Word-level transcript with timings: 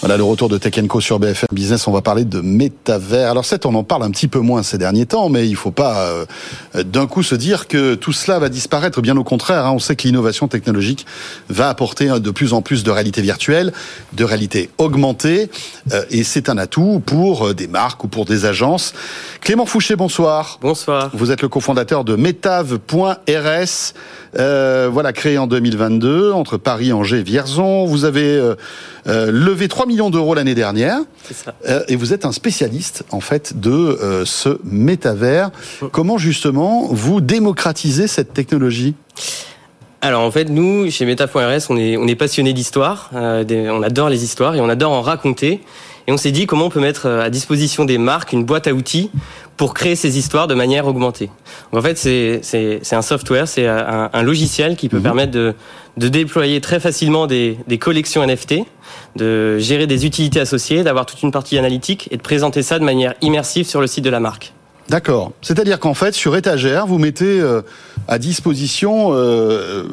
Voilà 0.00 0.16
le 0.16 0.24
retour 0.24 0.48
de 0.48 0.56
Tech 0.56 0.74
Co 0.88 0.98
sur 1.02 1.18
BFM 1.18 1.48
Business. 1.52 1.86
On 1.86 1.92
va 1.92 2.00
parler 2.00 2.24
de 2.24 2.40
métavers. 2.40 3.30
Alors 3.30 3.44
certes, 3.44 3.66
on 3.66 3.74
en 3.74 3.84
parle 3.84 4.02
un 4.02 4.10
petit 4.10 4.28
peu 4.28 4.38
moins 4.38 4.62
ces 4.62 4.78
derniers 4.78 5.04
temps, 5.04 5.28
mais 5.28 5.46
il 5.46 5.56
faut 5.56 5.72
pas 5.72 6.06
euh, 6.06 6.24
d'un 6.84 7.06
coup 7.06 7.22
se 7.22 7.34
dire 7.34 7.68
que 7.68 7.96
tout 7.96 8.14
cela 8.14 8.38
va 8.38 8.48
disparaître. 8.48 9.02
Bien 9.02 9.14
au 9.18 9.24
contraire, 9.24 9.66
hein. 9.66 9.72
on 9.72 9.78
sait 9.78 9.96
que 9.96 10.04
l'innovation 10.04 10.48
technologique 10.48 11.04
va 11.50 11.68
apporter 11.68 12.18
de 12.18 12.30
plus 12.30 12.54
en 12.54 12.62
plus 12.62 12.82
de 12.82 12.90
réalité 12.90 13.20
virtuelle, 13.20 13.74
de 14.14 14.24
réalité 14.24 14.70
augmentée, 14.78 15.50
euh, 15.92 16.02
et 16.10 16.24
c'est 16.24 16.48
un 16.48 16.56
atout 16.56 17.02
pour 17.04 17.48
euh, 17.48 17.54
des 17.54 17.66
marques 17.66 18.02
ou 18.02 18.08
pour 18.08 18.24
des 18.24 18.46
agences. 18.46 18.94
Clément 19.42 19.66
Fouché, 19.66 19.96
bonsoir. 19.96 20.58
Bonsoir. 20.62 21.10
Vous 21.12 21.30
êtes 21.30 21.42
le 21.42 21.48
cofondateur 21.48 22.04
de 22.04 22.16
Metave.rs. 22.16 23.92
Euh, 24.38 24.88
voilà, 24.92 25.12
créé 25.12 25.38
en 25.38 25.46
2022 25.46 26.32
entre 26.32 26.56
Paris, 26.56 26.92
Angers 26.92 27.18
et 27.18 27.22
Vierzon. 27.22 27.84
Vous 27.84 28.04
avez 28.04 28.36
euh, 28.36 28.54
euh, 29.08 29.30
levé 29.32 29.68
3 29.68 29.86
millions 29.90 30.10
d'euros 30.10 30.34
l'année 30.34 30.54
dernière. 30.54 30.98
Ça. 31.30 31.54
et 31.88 31.96
vous 31.96 32.12
êtes 32.12 32.24
un 32.24 32.32
spécialiste, 32.32 33.04
en 33.10 33.20
fait, 33.20 33.58
de 33.60 34.24
ce 34.24 34.58
métavers. 34.64 35.50
Comment, 35.92 36.18
justement, 36.18 36.88
vous 36.90 37.20
démocratisez 37.20 38.06
cette 38.06 38.32
technologie? 38.32 38.94
Alors 40.02 40.22
en 40.22 40.30
fait, 40.30 40.46
nous, 40.46 40.90
chez 40.90 41.04
Meta.rs, 41.04 41.66
on 41.68 41.76
est, 41.76 41.96
on 41.98 42.06
est 42.06 42.14
passionné 42.14 42.54
d'histoire, 42.54 43.10
on 43.12 43.82
adore 43.82 44.08
les 44.08 44.24
histoires 44.24 44.54
et 44.54 44.60
on 44.60 44.68
adore 44.68 44.92
en 44.92 45.02
raconter. 45.02 45.60
Et 46.10 46.12
on 46.12 46.16
s'est 46.16 46.32
dit 46.32 46.46
comment 46.46 46.64
on 46.64 46.70
peut 46.70 46.80
mettre 46.80 47.06
à 47.06 47.30
disposition 47.30 47.84
des 47.84 47.96
marques 47.96 48.32
une 48.32 48.44
boîte 48.44 48.66
à 48.66 48.72
outils 48.72 49.12
pour 49.56 49.74
créer 49.74 49.94
ces 49.94 50.18
histoires 50.18 50.48
de 50.48 50.56
manière 50.56 50.88
augmentée. 50.88 51.30
Donc 51.72 51.78
en 51.78 51.82
fait, 51.82 51.96
c'est 51.96 52.94
un 52.94 53.02
software, 53.02 53.46
c'est 53.46 53.68
un, 53.68 54.10
un, 54.12 54.22
logiciel 54.24 54.74
qui 54.74 54.88
peut 54.88 54.96
mhm. 54.96 55.02
permettre 55.04 55.30
de, 55.30 55.54
de, 55.98 56.08
déployer 56.08 56.60
très 56.60 56.80
facilement 56.80 57.28
des, 57.28 57.58
des, 57.68 57.78
collections 57.78 58.26
NFT, 58.26 58.64
de 59.14 59.58
gérer 59.60 59.86
des 59.86 60.04
utilités 60.04 60.40
associées, 60.40 60.82
d'avoir 60.82 61.06
toute 61.06 61.22
une 61.22 61.30
partie 61.30 61.56
analytique 61.56 62.08
et 62.10 62.16
de 62.16 62.22
présenter 62.22 62.64
ça 62.64 62.80
de 62.80 62.84
manière 62.84 63.14
immersive 63.22 63.68
sur 63.68 63.80
le 63.80 63.86
site 63.86 64.02
de 64.02 64.10
la 64.10 64.18
marque. 64.18 64.52
D'accord. 64.88 65.30
C'est-à-dire 65.42 65.78
qu'en 65.78 65.94
fait, 65.94 66.12
sur 66.12 66.36
étagère, 66.36 66.88
vous 66.88 66.98
mettez 66.98 67.40
euh, 67.40 67.62
à 68.08 68.18
disposition 68.18 69.10
euh, 69.12 69.84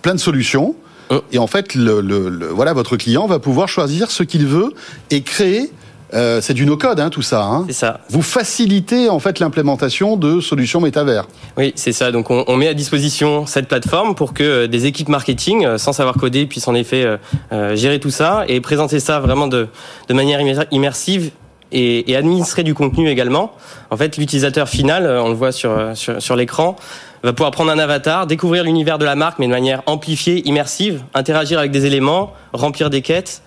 plein 0.00 0.14
de 0.14 0.20
solutions. 0.20 0.76
Oh. 1.12 1.20
Et 1.30 1.38
en 1.38 1.46
fait, 1.46 1.74
le, 1.74 2.00
le, 2.00 2.28
le, 2.28 2.46
voilà, 2.46 2.72
votre 2.72 2.96
client 2.96 3.26
va 3.26 3.38
pouvoir 3.38 3.68
choisir 3.68 4.10
ce 4.10 4.22
qu'il 4.22 4.46
veut 4.46 4.72
et 5.10 5.22
créer 5.22 5.70
euh, 6.14 6.40
c'est 6.42 6.52
du 6.52 6.66
no-code, 6.66 7.00
hein, 7.00 7.08
tout 7.08 7.22
ça. 7.22 7.44
Hein. 7.44 7.64
C'est 7.68 7.72
ça. 7.72 8.00
Vous 8.10 8.22
facilitez 8.22 9.08
en 9.08 9.18
fait 9.18 9.38
l'implémentation 9.38 10.16
de 10.16 10.40
solutions 10.40 10.80
métavers. 10.80 11.26
Oui, 11.56 11.72
c'est 11.74 11.92
ça. 11.92 12.12
Donc 12.12 12.30
on, 12.30 12.44
on, 12.48 12.56
met 12.56 12.68
à 12.68 12.74
disposition 12.74 13.46
cette 13.46 13.66
plateforme 13.66 14.14
pour 14.14 14.34
que 14.34 14.42
euh, 14.42 14.66
des 14.66 14.86
équipes 14.86 15.08
marketing, 15.08 15.64
euh, 15.64 15.78
sans 15.78 15.92
savoir 15.92 16.16
coder, 16.16 16.46
puissent 16.46 16.68
en 16.68 16.74
effet 16.74 17.04
euh, 17.52 17.76
gérer 17.76 17.98
tout 17.98 18.10
ça 18.10 18.44
et 18.48 18.60
présenter 18.60 19.00
ça 19.00 19.20
vraiment 19.20 19.46
de, 19.46 19.68
de 20.08 20.14
manière 20.14 20.40
immersive 20.70 21.30
et, 21.72 22.16
administrer 22.16 22.62
du 22.62 22.74
contenu 22.74 23.08
également. 23.08 23.52
En 23.90 23.96
fait, 23.96 24.16
l'utilisateur 24.16 24.68
final, 24.68 25.06
on 25.06 25.28
le 25.28 25.34
voit 25.34 25.52
sur, 25.52 25.92
sur, 25.94 26.20
sur 26.20 26.36
l'écran, 26.36 26.76
va 27.22 27.32
pouvoir 27.32 27.50
prendre 27.50 27.70
un 27.70 27.78
avatar, 27.78 28.26
découvrir 28.26 28.64
l'univers 28.64 28.98
de 28.98 29.04
la 29.04 29.14
marque, 29.14 29.38
mais 29.38 29.46
de 29.46 29.52
manière 29.52 29.82
amplifiée, 29.86 30.46
immersive, 30.46 31.02
interagir 31.14 31.58
avec 31.58 31.70
des 31.70 31.86
éléments, 31.86 32.32
remplir 32.52 32.90
des 32.90 33.02
quêtes 33.02 33.42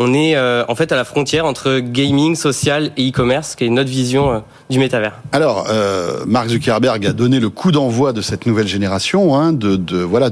on 0.00 0.14
est 0.14 0.36
euh, 0.36 0.64
en 0.68 0.76
fait 0.76 0.92
à 0.92 0.96
la 0.96 1.04
frontière 1.04 1.44
entre 1.44 1.80
gaming, 1.80 2.36
social 2.36 2.92
et 2.96 3.08
e-commerce, 3.08 3.56
qui 3.56 3.64
est 3.64 3.68
notre 3.68 3.90
vision 3.90 4.30
euh, 4.30 4.38
du 4.70 4.78
métavers. 4.78 5.14
Alors, 5.32 5.66
euh, 5.68 6.24
Mark 6.24 6.48
Zuckerberg 6.48 7.04
a 7.04 7.12
donné 7.12 7.40
le 7.40 7.50
coup 7.50 7.72
d'envoi 7.72 8.12
de 8.12 8.22
cette 8.22 8.46
nouvelle 8.46 8.68
génération, 8.68 9.34
hein, 9.34 9.52
de, 9.52 10.00
voilà, 10.00 10.30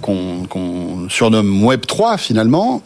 qu'on 0.00 1.06
surnomme 1.10 1.62
Web 1.62 1.82
3 1.86 2.16
finalement. 2.16 2.82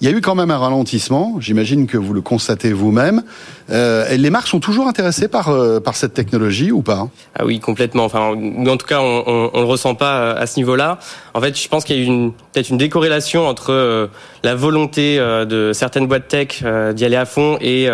Euh, 0.00 0.06
il 0.10 0.10
y 0.10 0.14
a 0.14 0.16
eu 0.16 0.20
quand 0.20 0.34
même 0.34 0.50
un 0.50 0.58
ralentissement. 0.58 1.36
J'imagine 1.40 1.86
que 1.86 1.98
vous 1.98 2.12
le 2.12 2.20
constatez 2.20 2.72
vous-même. 2.72 3.22
Euh, 3.70 4.16
les 4.16 4.30
marques 4.30 4.48
sont 4.48 4.60
toujours 4.60 4.88
intéressées 4.88 5.28
par 5.28 5.48
euh, 5.48 5.80
par 5.80 5.94
cette 5.94 6.14
technologie 6.14 6.72
ou 6.72 6.82
pas? 6.82 7.08
Ah 7.38 7.44
oui, 7.44 7.60
complètement. 7.60 8.04
Enfin, 8.04 8.30
en 8.30 8.76
tout 8.76 8.86
cas, 8.86 9.00
on, 9.00 9.50
on, 9.52 9.60
le 9.60 9.66
ressent 9.66 9.94
pas 9.94 10.18
euh, 10.18 10.42
à 10.42 10.46
ce 10.46 10.58
niveau-là. 10.58 10.98
En 11.34 11.40
fait, 11.40 11.60
je 11.60 11.68
pense 11.68 11.84
qu'il 11.84 11.96
y 11.96 12.00
a 12.00 12.12
eu 12.12 12.30
peut-être 12.52 12.70
une 12.70 12.78
décorrélation 12.78 13.46
entre 13.46 13.72
euh, 13.72 14.06
la 14.42 14.54
volonté 14.54 15.18
de 15.18 15.72
certaines 15.72 16.06
boîtes 16.06 16.28
tech 16.28 16.62
d'y 16.94 17.04
aller 17.04 17.16
à 17.16 17.26
fond 17.26 17.58
et 17.60 17.88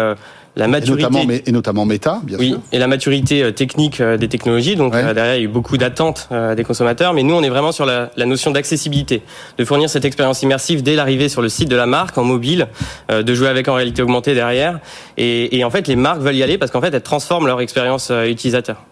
la 0.56 0.68
maturité 0.68 1.02
et 1.02 1.10
notamment, 1.10 1.34
et 1.46 1.52
notamment 1.52 1.84
méta, 1.84 2.20
bien 2.24 2.38
oui, 2.38 2.48
sûr. 2.50 2.60
et 2.72 2.78
la 2.78 2.86
maturité 2.86 3.42
euh, 3.42 3.52
technique 3.52 4.00
euh, 4.00 4.16
des 4.16 4.28
technologies. 4.28 4.74
Donc 4.74 4.94
ouais. 4.94 5.14
derrière, 5.14 5.36
il 5.36 5.38
y 5.38 5.42
a 5.42 5.44
eu 5.44 5.48
beaucoup 5.48 5.76
d'attentes 5.76 6.28
des 6.56 6.64
consommateurs, 6.64 7.12
mais 7.12 7.22
nous, 7.22 7.34
on 7.34 7.42
est 7.42 7.48
vraiment 7.48 7.72
sur 7.72 7.84
la, 7.84 8.10
la 8.16 8.26
notion 8.26 8.50
d'accessibilité, 8.50 9.22
de 9.58 9.64
fournir 9.64 9.90
cette 9.90 10.04
expérience 10.04 10.42
immersive 10.42 10.82
dès 10.82 10.94
l'arrivée 10.94 11.28
sur 11.28 11.42
le 11.42 11.48
site 11.48 11.68
de 11.68 11.76
la 11.76 11.86
marque 11.86 12.16
en 12.18 12.24
mobile, 12.24 12.68
de 13.08 13.34
jouer 13.34 13.48
avec 13.48 13.68
en 13.68 13.74
réalité 13.74 14.02
augmentée 14.02 14.34
derrière. 14.34 14.80
Et, 15.16 15.58
et 15.58 15.64
en 15.64 15.70
fait, 15.70 15.88
les 15.88 15.96
marques 15.96 16.20
veulent 16.20 16.36
y 16.36 16.42
aller 16.42 16.58
parce 16.58 16.70
qu'en 16.70 16.80
fait, 16.80 16.92
elles 16.92 17.02
transforment 17.02 17.46
leur 17.46 17.60
expérience 17.60 18.10
utilisateur. 18.26 18.84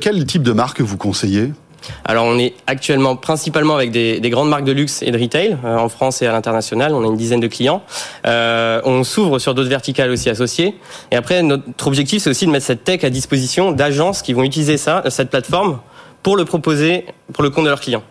Quel 0.00 0.24
type 0.26 0.42
de 0.42 0.52
marque 0.52 0.80
vous 0.80 0.96
conseillez? 0.96 1.52
Alors 2.04 2.24
on 2.26 2.38
est 2.38 2.54
actuellement 2.66 3.16
principalement 3.16 3.74
avec 3.74 3.90
des, 3.90 4.20
des, 4.20 4.30
grandes 4.30 4.48
marques 4.48 4.64
de 4.64 4.72
luxe 4.72 5.02
et 5.02 5.10
de 5.10 5.18
retail 5.18 5.56
euh, 5.64 5.76
en 5.76 5.88
France 5.88 6.22
et 6.22 6.26
à 6.26 6.32
l'international. 6.32 6.94
On 6.94 7.02
a 7.02 7.06
une 7.06 7.16
dizaine 7.16 7.40
de 7.40 7.48
clients. 7.48 7.82
Euh, 8.26 8.80
on 8.84 9.04
s'ouvre 9.04 9.38
sur 9.38 9.54
d'autres 9.54 9.68
verticales 9.68 10.10
aussi 10.10 10.30
associées. 10.30 10.74
Et 11.10 11.16
après 11.16 11.42
notre 11.42 11.86
objectif 11.86 12.22
c'est 12.22 12.30
aussi 12.30 12.46
de 12.46 12.50
mettre 12.50 12.66
cette 12.66 12.84
tech 12.84 13.04
à 13.04 13.10
disposition 13.10 13.72
d'agences 13.72 14.22
qui 14.22 14.32
vont 14.32 14.42
utiliser 14.42 14.76
ça, 14.76 15.02
cette 15.08 15.30
plateforme, 15.30 15.78
pour 16.22 16.36
le 16.36 16.44
proposer 16.44 17.06
pour 17.32 17.42
le 17.42 17.50
compte 17.50 17.64
de 17.64 17.70
leurs 17.70 17.80
clients. 17.80 18.02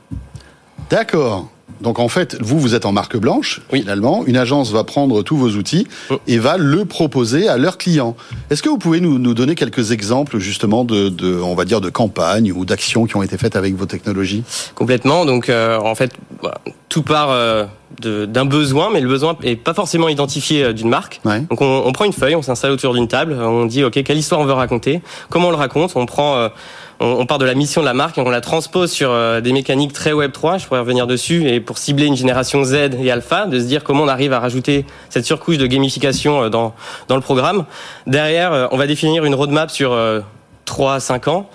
D'accord. 0.89 1.47
Donc 1.81 1.99
en 1.99 2.07
fait, 2.07 2.37
vous, 2.41 2.59
vous 2.59 2.75
êtes 2.75 2.85
en 2.85 2.91
marque 2.91 3.17
blanche, 3.17 3.61
oui. 3.71 3.81
finalement. 3.81 4.23
Une 4.25 4.37
agence 4.37 4.71
va 4.71 4.83
prendre 4.83 5.23
tous 5.23 5.37
vos 5.37 5.49
outils 5.49 5.87
oh. 6.09 6.19
et 6.27 6.37
va 6.37 6.57
le 6.57 6.85
proposer 6.85 7.47
à 7.47 7.57
leurs 7.57 7.77
clients. 7.77 8.15
Est-ce 8.49 8.61
que 8.61 8.69
vous 8.69 8.77
pouvez 8.77 9.01
nous, 9.01 9.19
nous, 9.19 9.33
donner 9.33 9.55
quelques 9.55 9.91
exemples 9.91 10.39
justement 10.39 10.83
de, 10.83 11.09
de, 11.09 11.35
on 11.35 11.55
va 11.55 11.65
dire, 11.65 11.81
de 11.81 11.89
campagnes 11.89 12.51
ou 12.51 12.65
d'actions 12.65 13.05
qui 13.05 13.15
ont 13.15 13.23
été 13.23 13.37
faites 13.37 13.55
avec 13.55 13.75
vos 13.75 13.85
technologies? 13.85 14.43
Complètement. 14.75 15.25
Donc 15.25 15.49
euh, 15.49 15.77
en 15.79 15.95
fait, 15.95 16.11
tout 16.89 17.03
part 17.03 17.29
euh, 17.31 17.65
d'un 17.99 18.45
besoin, 18.45 18.89
mais 18.91 18.99
le 18.99 19.07
besoin 19.07 19.37
est 19.43 19.55
pas 19.55 19.73
forcément 19.73 20.09
identifié 20.09 20.63
euh, 20.63 20.73
d'une 20.73 20.89
marque. 20.89 21.21
Ouais. 21.23 21.41
Donc 21.49 21.61
on, 21.61 21.83
on, 21.85 21.91
prend 21.93 22.05
une 22.05 22.13
feuille, 22.13 22.35
on 22.35 22.41
s'installe 22.41 22.71
autour 22.71 22.93
d'une 22.93 23.07
table, 23.07 23.33
on 23.33 23.65
dit 23.65 23.83
ok 23.83 24.03
quelle 24.03 24.17
histoire 24.17 24.41
on 24.41 24.45
veut 24.45 24.53
raconter, 24.53 25.01
comment 25.29 25.47
on 25.47 25.51
le 25.51 25.57
raconte, 25.57 25.93
on 25.95 26.05
prend 26.05 26.35
euh, 26.35 26.49
on, 27.01 27.25
part 27.25 27.37
de 27.37 27.45
la 27.45 27.53
mission 27.53 27.81
de 27.81 27.85
la 27.85 27.93
marque 27.93 28.17
et 28.17 28.21
on 28.21 28.29
la 28.29 28.41
transpose 28.41 28.91
sur 28.91 29.11
euh, 29.11 29.41
des 29.41 29.51
mécaniques 29.53 29.93
très 29.93 30.13
Web 30.13 30.31
3. 30.31 30.59
Je 30.59 30.67
pourrais 30.67 30.79
revenir 30.79 31.07
dessus 31.07 31.47
et 31.49 31.59
pour 31.59 31.77
cibler 31.77 32.05
une 32.05 32.15
génération 32.15 32.63
Z 32.63 32.91
et 33.01 33.11
Alpha, 33.11 33.47
de 33.47 33.59
se 33.59 33.65
dire 33.65 33.83
comment 33.83 34.03
on 34.03 34.07
arrive 34.07 34.33
à 34.33 34.39
rajouter 34.39 34.85
cette 35.09 35.25
surcouche 35.25 35.57
de 35.57 35.67
gamification 35.67 36.43
euh, 36.43 36.49
dans 36.49 36.73
dans 37.07 37.15
le 37.15 37.21
programme. 37.21 37.65
Derrière, 38.07 38.53
euh, 38.53 38.67
on 38.71 38.77
va 38.77 38.87
définir 38.87 39.25
une 39.25 39.35
roadmap 39.35 39.71
sur 39.71 39.97
3 40.65 40.93
à 40.95 40.99
5 40.99 41.27
ans. 41.27 41.49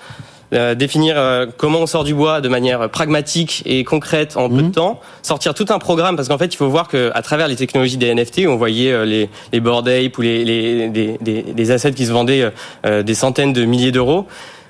Euh, 0.54 0.76
définir 0.76 1.16
euh, 1.18 1.46
comment 1.56 1.80
on 1.80 1.86
sort 1.86 2.04
du 2.04 2.14
bois 2.14 2.40
de 2.40 2.48
manière 2.48 2.88
pragmatique 2.88 3.64
et 3.66 3.82
concrète 3.82 4.36
en 4.36 4.48
mmh. 4.48 4.56
peu 4.56 4.62
de 4.62 4.70
temps, 4.70 5.00
sortir 5.22 5.54
tout 5.54 5.66
un 5.70 5.80
programme 5.80 6.14
parce 6.14 6.28
qu'en 6.28 6.38
fait 6.38 6.54
il 6.54 6.56
faut 6.56 6.68
voir 6.68 6.86
que 6.86 7.10
à 7.14 7.22
travers 7.22 7.48
les 7.48 7.56
technologies 7.56 7.96
des 7.96 8.14
NFT, 8.14 8.42
on 8.46 8.54
voyait 8.54 8.92
euh, 8.92 9.04
les 9.04 9.28
les 9.52 9.58
board 9.58 9.88
ape 9.88 10.16
ou 10.18 10.22
les, 10.22 10.44
les 10.44 10.88
des, 10.88 11.18
des, 11.20 11.42
des 11.42 11.70
assets 11.72 11.92
qui 11.92 12.06
se 12.06 12.12
vendaient 12.12 12.52
des 12.84 13.14
centaines 13.14 13.52
de 13.52 13.64
milliers 13.64 13.90
d'euros. 13.90 14.26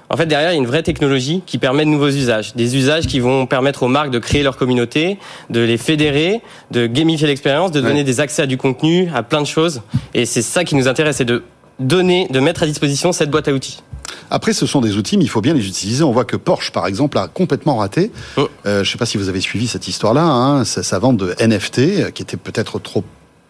En 0.09 0.17
fait, 0.17 0.27
derrière, 0.27 0.51
il 0.51 0.55
y 0.55 0.57
a 0.57 0.61
une 0.61 0.67
vraie 0.67 0.83
technologie 0.83 1.43
qui 1.47 1.59
permet 1.59 1.85
de 1.85 1.91
nouveaux 1.91 2.09
usages. 2.09 2.55
Des 2.55 2.77
usages 2.77 3.07
qui 3.07 3.21
vont 3.21 3.47
permettre 3.47 3.83
aux 3.83 3.89
marques 3.89 4.11
de 4.11 4.19
créer 4.19 4.43
leur 4.43 4.57
communauté, 4.57 5.19
de 5.51 5.61
les 5.61 5.79
fédérer, 5.79 6.41
de 6.71 6.87
gamifier 6.87 7.27
l'expérience, 7.27 7.73
de 7.73 7.81
donner 7.81 7.97
ouais. 7.97 8.05
des 8.05 8.21
accès 8.21 8.43
à 8.43 8.47
du 8.47 8.57
contenu, 8.57 9.11
à 9.15 9.23
plein 9.23 9.41
de 9.41 9.47
choses. 9.47 9.83
Et 10.15 10.27
c'est 10.27 10.43
ça 10.43 10.65
qui 10.65 10.77
nous 10.77 10.89
intéresse, 10.89 11.17
c'est 11.17 11.25
de 11.25 11.43
donner, 11.81 12.27
de 12.31 12.41
mettre 12.41 12.63
à 12.63 12.67
disposition 12.67 13.13
cette 13.13 13.31
boîte 13.31 13.49
à 13.49 13.53
outils. 13.53 13.83
Après, 14.31 14.53
ce 14.53 14.67
sont 14.67 14.81
des 14.81 14.97
outils, 14.97 15.19
mais 15.19 15.25
il 15.25 15.29
faut 15.29 15.41
bien 15.41 15.55
les 15.55 15.67
utiliser. 15.67 16.03
On 16.03 16.13
voit 16.13 16.25
que 16.25 16.37
Porsche, 16.37 16.73
par 16.73 16.87
exemple, 16.87 17.19
a 17.19 17.29
complètement 17.29 17.77
raté. 17.77 18.11
Oh. 18.37 18.49
Euh, 18.67 18.83
je 18.85 18.89
ne 18.89 18.93
sais 18.93 18.99
pas 18.99 19.07
si 19.07 19.19
vous 19.19 19.29
avez 19.29 19.41
suivi 19.41 19.67
cette 19.67 19.89
histoire-là. 19.89 20.23
Hein, 20.23 20.65
sa, 20.65 20.83
sa 20.83 20.99
vente 20.99 21.17
de 21.17 21.35
NFT, 21.41 21.79
euh, 21.79 22.11
qui 22.11 22.23
était 22.23 22.37
peut-être 22.37 22.79
trop 22.79 23.05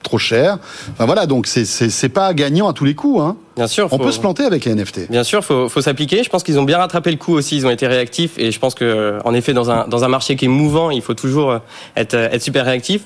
trop 0.07 0.19
cher. 0.19 0.59
Enfin 0.93 1.05
voilà, 1.05 1.27
donc 1.27 1.47
c'est 1.47 2.09
pas 2.09 2.33
gagnant 2.33 2.69
à 2.69 2.73
tous 2.73 2.85
les 2.85 2.95
coups. 2.95 3.21
Hein. 3.21 3.37
Bien 3.57 3.67
sûr, 3.67 3.89
on 3.91 3.99
peut 3.99 4.13
se 4.13 4.21
planter 4.21 4.45
avec 4.45 4.65
les 4.65 4.75
NFT. 4.75 5.11
Bien 5.11 5.25
sûr, 5.25 5.45
faut 5.45 5.69
faut 5.69 5.81
s'appliquer. 5.81 6.23
Je 6.23 6.31
pense 6.31 6.43
qu'ils 6.43 6.59
ont 6.59 6.65
bien 6.65 6.79
rattrapé 6.79 7.11
le 7.11 7.17
coup 7.17 7.35
aussi. 7.35 7.57
Ils 7.57 7.67
ont 7.67 7.71
été 7.71 7.87
réactifs 7.87 8.39
et 8.39 8.51
je 8.51 8.59
pense 8.59 8.75
que 8.75 9.19
en 9.25 9.35
effet 9.35 9.53
dans 9.53 9.71
un 9.71 9.87
dans 9.87 10.05
un 10.05 10.09
marché 10.09 10.37
qui 10.37 10.47
est 10.47 10.49
mouvant, 10.49 10.91
il 10.91 11.03
faut 11.03 11.15
toujours 11.15 11.61
être 11.97 12.15
être 12.15 12.43
super 12.43 12.65
réactif. 12.65 13.03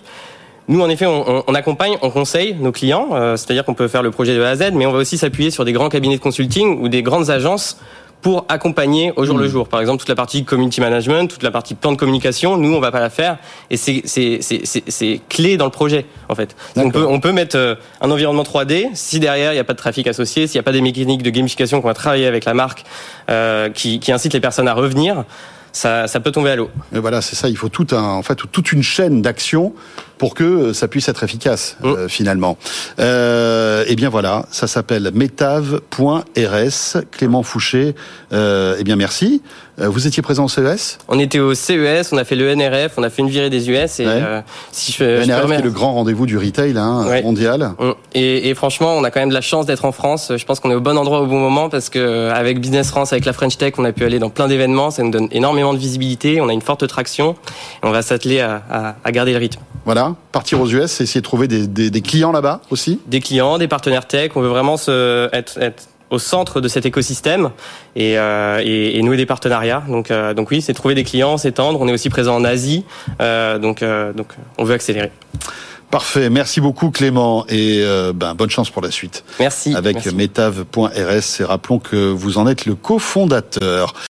Nous, 0.68 0.80
en 0.80 0.88
effet, 0.88 1.06
on, 1.06 1.42
on, 1.44 1.54
accompagne, 1.56 1.96
on 2.00 2.10
conseille 2.10 2.54
nos 2.54 2.70
clients, 2.70 3.08
euh, 3.12 3.36
c'est-à-dire 3.36 3.64
qu'on 3.64 3.74
peut 3.74 3.88
faire 3.88 4.04
le 4.04 4.12
projet 4.12 4.36
de 4.36 4.42
A 4.42 4.50
à 4.50 4.54
Z, 4.54 4.70
mais 4.72 4.86
on 4.86 4.92
va 4.92 4.98
aussi 4.98 5.18
s'appuyer 5.18 5.50
sur 5.50 5.64
des 5.64 5.72
grands 5.72 5.88
cabinets 5.88 6.16
de 6.16 6.22
consulting 6.22 6.80
ou 6.80 6.88
des 6.88 7.02
grandes 7.02 7.28
agences 7.28 7.76
pour 8.22 8.44
accompagner 8.48 9.12
au 9.16 9.24
jour 9.24 9.36
mmh. 9.36 9.40
le 9.40 9.48
jour. 9.48 9.68
Par 9.68 9.80
exemple, 9.80 9.98
toute 9.98 10.08
la 10.08 10.14
partie 10.14 10.44
community 10.44 10.80
management, 10.80 11.28
toute 11.28 11.42
la 11.42 11.50
partie 11.50 11.74
plan 11.74 11.92
de 11.92 11.96
communication, 11.96 12.56
nous, 12.56 12.74
on 12.74 12.80
va 12.80 12.90
pas 12.90 13.00
la 13.00 13.10
faire 13.10 13.38
et 13.70 13.76
c'est 13.76 15.20
clé 15.28 15.56
dans 15.56 15.64
le 15.64 15.70
projet, 15.70 16.06
en 16.28 16.34
fait. 16.34 16.56
On 16.76 16.90
peut, 16.90 17.06
on 17.06 17.20
peut 17.20 17.32
mettre 17.32 17.56
euh, 17.56 17.74
un 18.00 18.10
environnement 18.10 18.42
3D 18.42 18.88
si 18.94 19.20
derrière, 19.20 19.52
il 19.52 19.56
n'y 19.56 19.60
a 19.60 19.64
pas 19.64 19.72
de 19.72 19.78
trafic 19.78 20.06
associé, 20.06 20.46
s'il 20.46 20.58
n'y 20.58 20.60
a 20.60 20.64
pas 20.64 20.72
des 20.72 20.80
mécaniques 20.80 21.22
de 21.22 21.30
gamification 21.30 21.80
qu'on 21.80 21.88
va 21.88 21.94
travailler 21.94 22.26
avec 22.26 22.44
la 22.44 22.54
marque 22.54 22.84
euh, 23.30 23.70
qui, 23.70 24.00
qui 24.00 24.12
incite 24.12 24.32
les 24.32 24.40
personnes 24.40 24.68
à 24.68 24.74
revenir 24.74 25.24
ça, 25.72 26.08
ça 26.08 26.20
peut 26.20 26.32
tomber 26.32 26.50
à 26.50 26.56
l'eau. 26.56 26.70
Et 26.94 26.98
voilà, 26.98 27.20
c'est 27.20 27.36
ça. 27.36 27.48
Il 27.48 27.56
faut 27.56 27.68
tout 27.68 27.86
un, 27.92 28.02
en 28.02 28.22
fait, 28.22 28.36
toute 28.50 28.72
une 28.72 28.82
chaîne 28.82 29.22
d'actions 29.22 29.72
pour 30.20 30.34
que 30.34 30.74
ça 30.74 30.86
puisse 30.86 31.08
être 31.08 31.24
efficace 31.24 31.76
Mm. 31.82 31.86
euh, 31.88 32.08
finalement. 32.08 32.58
Euh, 32.98 33.84
et 33.88 33.96
bien 33.96 34.10
voilà, 34.10 34.44
ça 34.50 34.66
s'appelle 34.66 35.10
metave.rs. 35.14 37.00
Clément 37.10 37.42
Fouché, 37.42 37.94
euh, 38.34 38.76
eh 38.78 38.84
bien 38.84 38.96
merci. 38.96 39.40
Euh, 39.80 39.88
vous 39.88 40.06
étiez 40.06 40.22
présent 40.22 40.44
au 40.44 40.48
CES 40.48 40.98
On 41.08 41.18
était 41.18 41.38
au 41.38 41.54
CES, 41.54 42.12
on 42.12 42.18
a 42.18 42.24
fait 42.24 42.36
le 42.36 42.54
NRF, 42.54 42.92
on 42.98 43.02
a 43.02 43.08
fait 43.08 43.22
une 43.22 43.30
virée 43.30 43.48
des 43.48 43.70
US 43.70 43.98
et 43.98 44.04
Ouais. 44.06 44.12
euh, 44.12 44.40
si 44.72 44.92
je, 44.92 45.02
Le 45.02 45.22
je 45.22 45.26
NRF 45.30 45.50
est 45.52 45.62
le 45.62 45.70
grand 45.70 45.94
rendez-vous 45.94 46.26
du 46.26 46.36
retail 46.36 46.76
hein, 46.76 47.06
Ouais. 47.08 47.22
mondial. 47.22 47.72
On- 47.78 47.94
Et, 48.14 48.50
et 48.50 48.54
franchement, 48.54 48.94
on 48.98 49.04
a 49.04 49.10
quand 49.10 49.20
même 49.20 49.30
de 49.30 49.34
la 49.34 49.40
chance 49.40 49.64
d'être 49.64 49.86
en 49.86 49.92
France. 49.92 50.32
Je 50.36 50.44
pense 50.44 50.60
qu'on 50.60 50.70
est 50.70 50.74
au 50.74 50.80
bon 50.82 50.98
endroit 50.98 51.22
au 51.22 51.26
bon 51.26 51.40
moment 51.40 51.70
parce 51.70 51.88
que 51.88 51.98
euh, 51.98 52.34
avec 52.34 52.60
Business 52.60 52.88
France, 52.90 53.12
avec 53.14 53.24
la 53.24 53.32
French 53.32 53.56
Tech, 53.56 53.72
on 53.78 53.84
a 53.86 53.92
pu 53.92 54.04
aller 54.04 54.18
dans 54.18 54.28
plein 54.28 54.48
d'événements. 54.48 54.90
Ça 54.90 55.02
nous 55.02 55.10
donne 55.10 55.28
énormément 55.32 55.72
de 55.72 55.78
visibilité. 55.78 56.42
On 56.42 56.48
a 56.50 56.52
une 56.52 56.60
forte 56.60 56.86
traction. 56.86 57.36
Et 57.82 57.86
on 57.86 57.90
va 57.90 58.02
s'atteler 58.02 58.40
à, 58.40 58.62
à- 58.70 58.96
à 59.02 59.12
garder 59.12 59.32
le 59.32 59.38
rythme. 59.38 59.60
Voilà, 59.84 60.14
partir 60.32 60.60
aux 60.60 60.68
US, 60.68 61.00
essayer 61.00 61.20
de 61.20 61.24
trouver 61.24 61.48
des, 61.48 61.66
des- 61.66 61.90
des 61.90 62.00
clients 62.02 62.32
là-bas 62.32 62.60
aussi. 62.70 63.00
Des 63.06 63.20
clients, 63.20 63.58
des 63.58 63.68
partenaires 63.68 64.06
tech. 64.06 64.32
On 64.34 64.40
veut 64.40 64.48
vraiment 64.48 64.76
se, 64.76 65.28
être, 65.34 65.58
être 65.60 65.84
au 66.10 66.18
centre 66.18 66.60
de 66.60 66.68
cet 66.68 66.86
écosystème 66.86 67.50
et, 67.96 68.18
euh, 68.18 68.60
et, 68.64 68.98
et 68.98 69.02
nouer 69.02 69.16
des 69.16 69.26
partenariats. 69.26 69.82
Donc, 69.88 70.10
euh, 70.10 70.34
donc 70.34 70.50
oui, 70.50 70.60
c'est 70.60 70.74
trouver 70.74 70.94
des 70.94 71.04
clients, 71.04 71.38
s'étendre. 71.38 71.80
On 71.80 71.88
est 71.88 71.92
aussi 71.92 72.10
présent 72.10 72.34
en 72.36 72.44
Asie. 72.44 72.84
Euh, 73.20 73.58
donc, 73.58 73.82
euh, 73.82 74.12
donc, 74.12 74.34
on 74.58 74.64
veut 74.64 74.74
accélérer. 74.74 75.12
Parfait, 75.90 76.30
merci 76.30 76.60
beaucoup 76.60 76.90
Clément 76.92 77.44
et 77.48 77.80
euh, 77.82 78.12
ben, 78.14 78.34
bonne 78.34 78.48
chance 78.50 78.70
pour 78.70 78.80
la 78.80 78.92
suite 78.92 79.24
Merci. 79.40 79.74
avec 79.74 79.96
Merci. 79.96 80.14
metave.rs 80.14 81.40
et 81.40 81.44
rappelons 81.44 81.80
que 81.80 81.96
vous 82.12 82.38
en 82.38 82.46
êtes 82.46 82.64
le 82.64 82.76
cofondateur. 82.76 83.92